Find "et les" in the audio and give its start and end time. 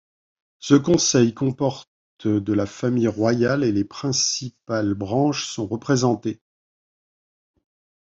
3.63-3.83